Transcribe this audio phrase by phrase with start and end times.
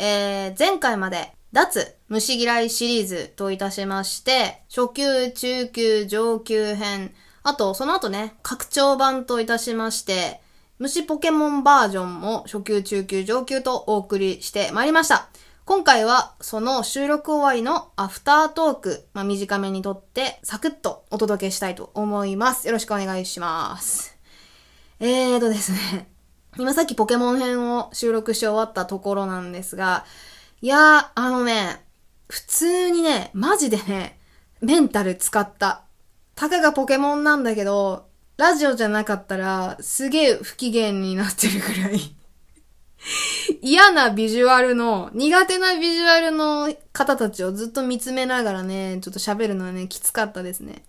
[0.00, 10.40] えー、前回まで、脱虫嫌いシリーズといたしまして、初級、中級、上級編、あと、その後ね、拡張版といたしまして、
[10.78, 15.28] 虫ポケモンバージョンも初級、中級、上級とお送りしてまいりました。
[15.64, 22.68] 今回は、その収録終わりのアフタートーク、まあ、短めにとって、サクッとお届けしたいと思います。
[22.68, 24.16] よろしくお願いします。
[25.00, 26.17] えーとですね。
[26.58, 30.04] 今さっきポケモン編を収録し終わったところなんですが、
[30.60, 31.84] いやー、あのね、
[32.28, 34.18] 普通にね、マジでね、
[34.60, 35.82] メンタル使った。
[36.34, 38.08] たかがポケモンなんだけど、
[38.38, 42.00] ラジオじゃなかったら、すげえ不機嫌になってるぐらい。
[43.62, 50.82] 嫌なビジュアルの、苦手なビジュアルの方たちをずっと見つめながらね、ちょっと喋るのはね、きつかったですね。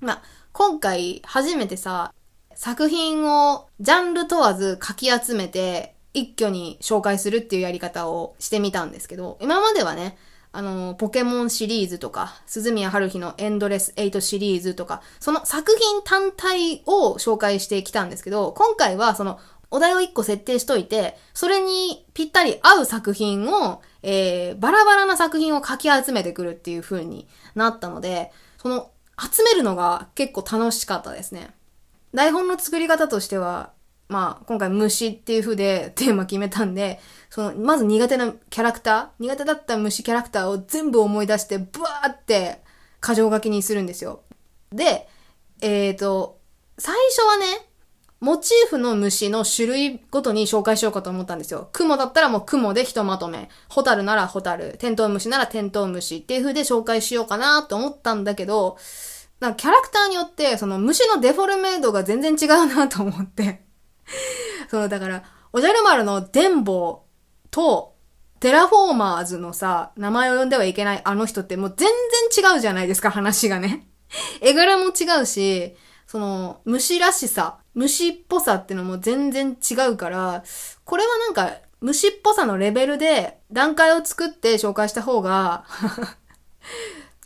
[0.00, 0.20] ま、
[0.52, 2.12] 今回初めてさ、
[2.56, 10.16] 作品をジャンル問わず書き集めて一挙に紹介するっていうやり方をしてみたんですけど、今まではね、
[10.52, 19.38] あの、ポケモンシリーズとか、鈴宮春日のエンドレス8シリーズとか、その作品単体を紹介してきたんですけど、今回はその
[19.70, 31.50] お題を1個設定しといて、それにぴったり合う作品を、えー、バラバラな作品を書き集めてくるっていう風になったので、その集めるのが結構楽しかったですね。
[32.14, 33.72] 台本の作り方としては、
[34.08, 42.62] まあ、今回虫っていう風でテーマ決めたんで、その、まず苦手なキャラクター、苦手だった虫キャラクターを全部思い出して、ブワーって、
[43.02, 44.22] 箇条書きにするんですよ。
[44.72, 45.08] で、
[45.60, 46.38] えーと、
[46.78, 47.66] 最初はね、
[48.20, 51.68] モチーフの虫の種類ごとに紹介しようかと思ったんですよ。
[51.72, 53.50] 雲だったらもう雲でひとまとめ。
[53.68, 54.76] ホタルならホタル。
[54.78, 58.78] テントウムシならテントウムシっていう風で紹介しようかなと思ったんだけど、
[59.40, 63.62] なんかキャラクターによって、その虫のデフォルメ度が全然違うなと思って。
[64.70, 65.22] その、だから、
[65.52, 67.04] おじゃる丸のデンボ
[67.50, 67.94] と、
[68.40, 71.88] テラフォーマーズのさ、名前を呼んではいけないあの人ってもう全
[72.32, 73.88] 然違うじゃないですか、話がね。
[74.40, 75.74] 絵柄も違うし、
[76.06, 80.44] その、虫らしさ、虫っぽさってのも全然違うから、
[80.84, 85.64] これはなんか、虫っぽさのレベルで段階を作って紹介した方が、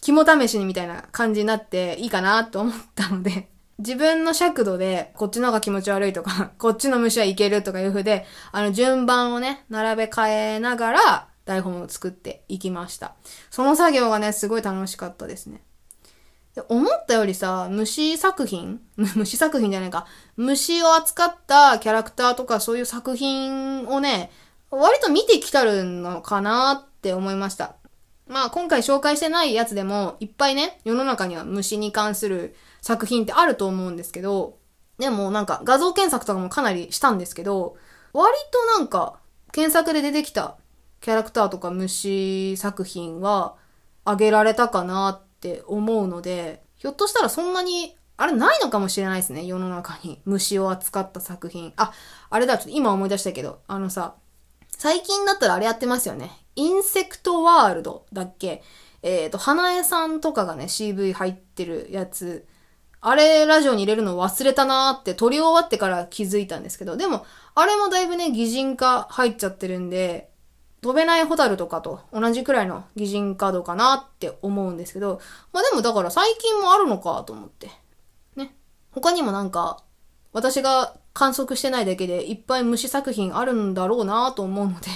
[0.00, 13.14] 肝試しにみたいな感じになっていいかなと思ったので、 自分の尺度で、こっちの方が気持ち悪いとか、 こっちの虫はいけるとかいう風で、あの、順番をね、並べ替えながら、台本を作っていきました。
[13.50, 15.62] その作業がね、すごい楽しかったですね。
[16.54, 20.06] で思ったよりさ、虫作品 虫作品じゃないか。
[20.36, 24.30] 虫を扱ったキャラクターとかそういう作品をね、
[24.70, 27.74] 割と見てきたるのかなって思いました。
[28.30, 34.56] まあ今回紹介してないやつでもいっぱいね、世の中には虫に関する作品ってあると思うんですけど、
[34.98, 37.76] でもなんか画像検索とかもかなりしたんですけど、
[38.12, 39.18] 割となんか
[39.52, 40.56] 検索で出てきた
[41.00, 43.56] キャラクターとか虫作品は
[44.04, 50.20] あげられたかなって思うので、ひょっとしたらそんなにあれないのかもしれないですね、世の中に。
[50.24, 51.72] 虫を扱った作品。
[51.76, 51.92] あ、
[52.28, 54.14] あれだ、ちょっと今思い出したけど、あのさ、
[54.76, 56.30] 最近だったらあれやってますよね。
[56.60, 58.62] インセクトワールドだっけ？
[59.02, 62.46] えっ、ー、と、花江さんとかがね、CV 入ってるやつ。
[63.00, 70.30] あれ、ラジオに入れるの忘れたなーって、撮り終わってから気づいたんですけど、でも、あれもだいぶね、擬人化入っちゃってるんで、
[70.82, 75.20] 飛べないホタルとかと同じくらいの擬人化度かなって思うんですけど、
[75.52, 77.70] まあでもだから最近もあるのかと思って。
[78.36, 78.54] ね。
[78.90, 79.82] 他にもなんか、
[80.32, 84.88] 私が観測してないだけでいっぱい虫作品あるんだろうなと思うので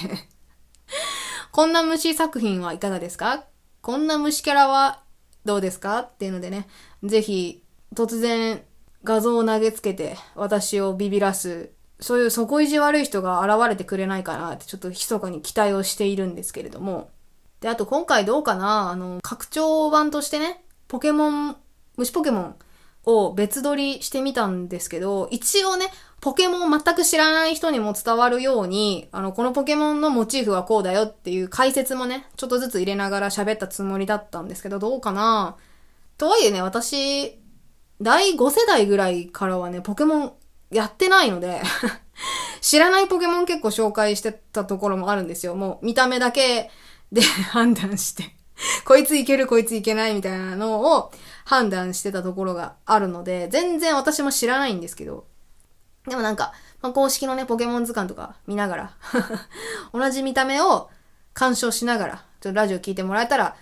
[1.55, 3.45] こんな虫作品はいかがですか？
[3.81, 5.03] こんな虫キャラは
[5.45, 5.99] どうですか？
[5.99, 6.67] っていうのでね、
[7.01, 7.63] ぜひ
[7.95, 8.61] 突然
[9.05, 11.69] 画像を投げつけて私をビビらす、
[12.01, 17.09] そういう底意地悪い人が現れてくれないかなってちょっと密かに期待をしているんですけれども。
[17.61, 18.91] で、あと今回どうかな？
[18.91, 21.55] あの、拡張版としてね、ポケモン、
[21.95, 22.55] 虫ポケモン
[23.05, 35.55] を別撮りしてみたんですけど、一応ね、ポケモン全く知らない人にも伝わるように、あの、このポケモンのモチーフはこうだよっていう解説もね、ちょっとずつ入れながら喋ったつもりだったんですけど、どうかな？
[36.17, 37.39] とはいえね、私、
[38.01, 40.33] 第5世代ぐらいからはね、ポケモン
[40.71, 41.61] やってないので
[42.61, 45.55] 知らないポケモン結構紹介してたところもあるんですよ。
[45.55, 46.71] もう見た目だけ
[47.11, 48.34] で判断して
[48.85, 51.11] こいついける、こいついけないみたいなのを
[51.43, 55.25] 判断してたところがあるので、全然私も知らないんですけど、
[56.07, 58.93] でもなんか、まあ、公式のね、ポケモン図鑑とか見ながら
[59.93, 60.89] 同じ見た目を
[61.33, 63.55] 鑑賞しながら、ちょっとラジオ聞いてもらえたら、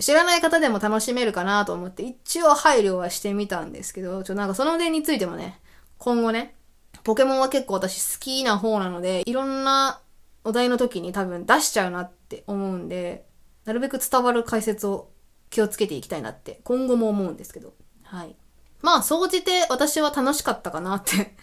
[0.00, 5.60] 知らない方でも楽しめるかなと思って、一応配慮はしてみたんですけど、ちょ、なんかその点についてもね、
[5.98, 6.54] 今後ね、
[7.02, 10.00] ポケモンは結構私好きな方なので、いろんな
[10.44, 13.24] お題の時に多分出しちゃうなって思うんで、
[13.68, 15.10] なるべく伝わる解説を
[15.50, 17.74] 気をつけていきたいなって今後も思うんですけど。
[18.02, 18.34] はい。
[18.80, 21.36] まあ、総じて私は楽しかったかなって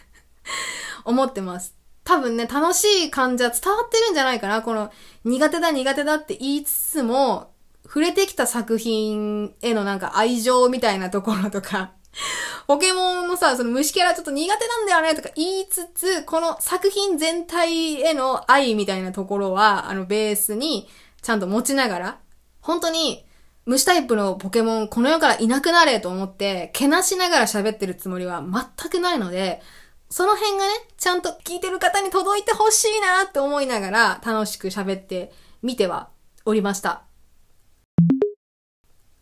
[1.06, 1.76] 思ってます。
[2.04, 4.64] 多分ね、楽しい感じは伝わってるんじゃないかな。
[4.64, 4.92] この
[5.24, 7.52] 苦手だ苦手だって言いつつも、
[7.84, 11.92] 触れてきた作品へのなんか愛情みたいなところとか、
[12.66, 20.90] ポケモンのさ、その虫キャラちょっと苦手なんだよねとか言いつつ、この作品全体への愛みたいなところは、あのベースに
[21.26, 22.20] ちゃんと持ちながら、
[22.62, 23.26] 本当に
[23.66, 29.60] 虫タイプのポケモンこの世からいなくなれと思って、けなしながら喋ってるつもりは全くないので、
[30.08, 35.32] その辺がね、ちゃんと聞いてる方に届いてほしいなって思いながら楽しく喋って
[35.64, 36.10] みては
[36.46, 37.06] おりました。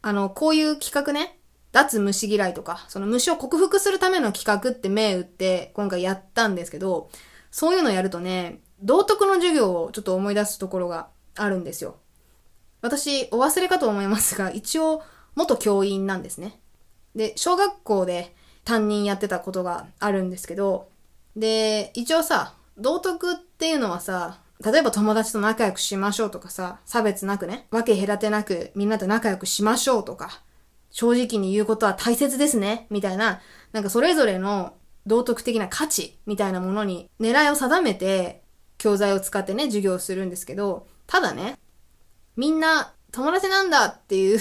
[0.01, 1.39] あの、こういう企画ね、
[1.71, 7.09] 脱虫嫌いとか、その虫を克服するための企画って銘打って今回やったんですけど、
[7.49, 11.97] そういうのやるとね、道徳の授業をちょっと思い出すところがあるんですよ。
[12.81, 15.01] 私、お忘れかと思いますが、一応、
[15.35, 16.59] 元教員なんですね。
[17.15, 18.35] で、小学校で
[18.65, 20.89] 担任やってたことがあるんですけど、
[21.35, 30.41] で、一応さ、道徳っていうのはさ、例えば友達と仲良くしましょうとかさ、差別なくね、分け隔てなくみんなと仲良くしましょうとか、
[30.89, 33.41] 正直に言うことは大切ですね、みたいな、
[33.71, 34.73] なんかそれぞれの
[35.05, 38.43] 道徳的な価値みたいなものに狙いを定めて、
[38.77, 41.57] 教材を使ってね、授業をするんですけど、ただね、
[42.35, 44.39] みんな友達なんだっていう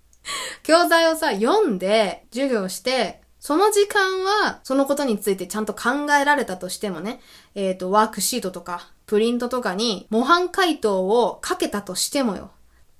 [0.62, 7.20] 教材をさ、読んで授業して、その時間はそのことについてちゃんと考えられたとしてもね、
[7.54, 12.52] えっ、ー、と、ワークシートとか、プリントとかに模範解答をかけたとしてもよ。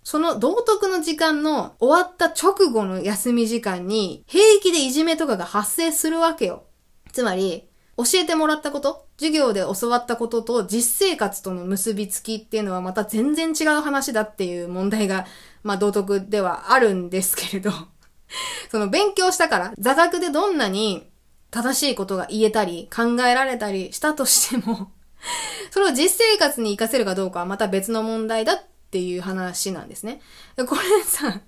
[0.03, 6.65] その道徳の時間の終わった直後の休み時間に平気でいじめとかが発生するわけよ。
[7.13, 7.67] つまり、
[7.97, 15.27] 教えてもらったこと授業で教わったことと実生活との結びつきっていうのはまた全然違う話だっていう問題が、
[15.63, 17.71] まあ道徳ではあるんですけれど、
[18.71, 21.09] その勉強したから、座学でどんなに
[21.51, 24.91] 正しいことが言えたり考えられたりしたとしても
[25.71, 30.21] それを実生活に活かせるかどうかはまた別の問題だっていう話なんですね。
[30.57, 31.41] これさ、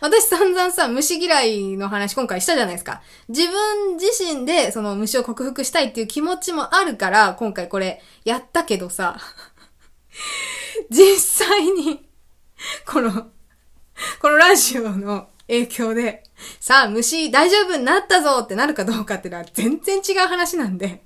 [0.00, 3.02] 私散々さ、虫嫌いの話今回したじゃないですか。
[3.28, 9.18] 自分自身でその虫を克服したいっていう気持ちもあるから、今回これやったけどさ、
[10.90, 12.08] 実際に、
[12.86, 13.30] この、
[14.20, 16.22] このラジオの影響で、
[16.58, 21.04] さあ虫大丈夫になったぞってなるかどうかっていうのは全然違う話なんで。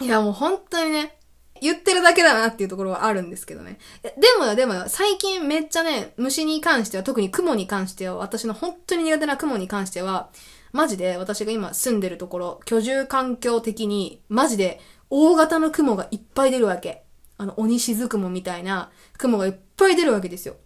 [0.00, 1.16] いやもう本当にね、
[1.60, 3.78] 言ってるだけだなっていうところはあるんですけどね。
[4.02, 10.30] でもよ、でもよ、最近めっちゃね、虫に関しては、特に雲に関しては、私の本当に苦手な雲に関しては、
[10.72, 14.80] マジで私が今住んでるところ、居住環境的に、マジで
[15.10, 17.04] 大型の雲がいっぱい出るわけ。
[17.36, 20.56] あの、鬼しず雲みたいな雲がいっぱい出るわけですよ。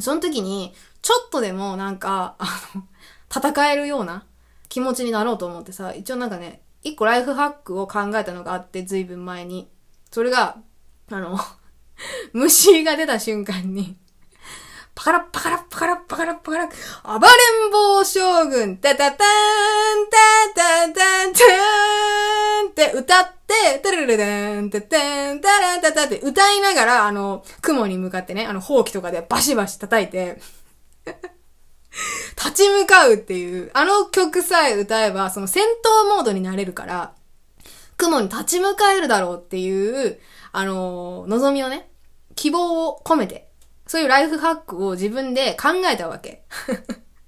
[0.00, 2.84] その時に、ちょっとでもなんか、あの、
[3.34, 4.24] 戦えるような
[4.68, 9.68] 気持ちになろうと思ってさ、一応なんかね、一個ライフハックを考えたのがあって、ずいぶん前に。
[10.10, 10.56] それが、
[11.10, 11.38] あの、
[12.32, 13.96] 虫が出た瞬間に、
[14.94, 19.18] パカラッパカラッパカラッパカラッパカラッ、暴れん坊将軍、タタターン、
[20.10, 30.40] タタタンターンって歌って、タルルルン、タタン、タランタタって歌いながら、あの、雲に向かってね、あの、ほうきとかでバシバシ叩いて、
[32.36, 37.12] 立ち向かうっていう、あの曲さえ歌えば、その戦闘モードになれるから、
[37.96, 40.18] 雲に立ち向かえるだろうっていう、
[40.52, 41.90] あのー、望みをね、
[42.34, 43.48] 希望を込めて、
[43.86, 46.44] そういうライフハックを自分で考えたわけ。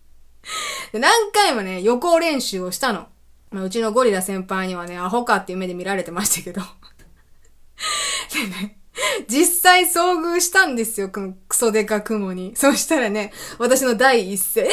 [0.92, 3.08] 何回もね、予行練習をしたの。
[3.50, 6.62] まあ、うちのゴリラ先輩にはね、アホかっていう目で見られてましたけど。
[8.32, 8.78] でね、
[9.28, 12.56] 実際遭遇したんですよ、このクソデカ雲に。
[12.56, 14.72] そしたらね、私の第一声、うわ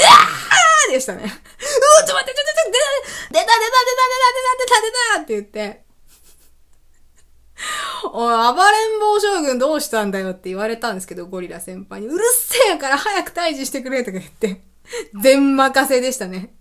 [0.89, 1.23] ーでしたね。
[1.23, 2.71] うーちょ待って、ちょちょちょ、
[3.31, 5.84] 出た出た出た出た出た出た出た出たって言って、
[8.12, 12.07] おい、暴れん坊将軍どうしたんだよって言われたんですけど、ゴリラ先輩に。
[12.07, 14.62] うるせえから早く退治してくれとか言って、
[15.21, 16.53] 全任せでしたね。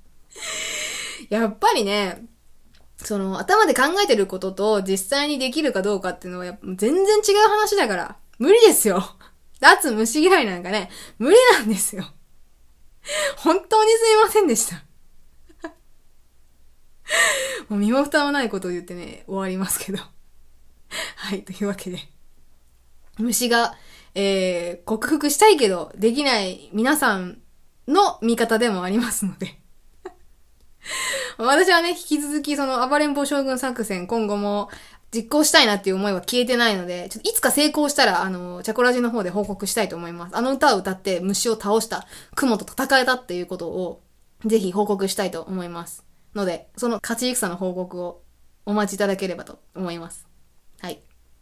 [1.31, 2.25] やっぱりね、
[2.97, 9.17] その、頭で考えてることと実際にできるかどうかっていうのはやっぱ全然違う話だから、無理ですよ。
[9.61, 12.05] 脱虫嫌いなんかね、無理なんですよ。
[13.37, 14.85] 本当にすいませんでした。
[17.69, 19.99] もう身も蓋もないことを言ってね、終わりますけど。
[21.17, 21.99] はい、というわけで。
[23.19, 23.77] 虫が、
[24.15, 27.39] えー、克服したいけど、できない皆さん
[27.87, 29.59] の味方でもありますので
[31.39, 34.71] 私はね、引き続きその暴れん坊将軍作戦今後も
[35.15, 40.37] 実行したいなっていう思いは消えてないので、ちょっといつか成功したら、あの、チャコラジの方で報告したいと思います。
[40.37, 44.03] あの歌を歌って虫を倒した、雲と戦えたっていうことを、
[44.45, 46.05] ぜひ報告したいと思います。
[46.35, 48.23] ので、その勝ち戦の報告を
[48.67, 50.27] お待ちいただければと思います。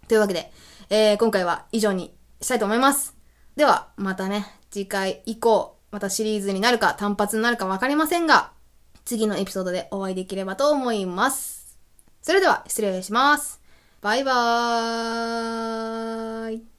[0.08, 0.52] というわけで、
[0.90, 3.16] えー、今回は以上にしたいと思います。
[3.56, 8.52] では、またね、次回以降、またシリーズになるか単発になるかわかりませんが、
[9.04, 11.78] 次のエピソードでお会いできればと思います。
[12.22, 13.60] それでは失礼します。
[14.00, 16.71] バイバーイ。